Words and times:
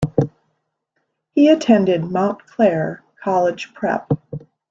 He 1.35 1.47
attended 1.49 2.03
Montclair 2.05 3.03
College 3.21 3.71
Prep. 3.75 4.11